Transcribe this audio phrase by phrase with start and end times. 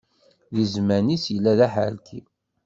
[0.53, 2.19] Di zzman-is yella d aḥerki.